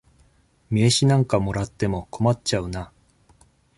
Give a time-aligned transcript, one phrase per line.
[0.71, 2.91] 名刺なんかもらっても困っちゃうな。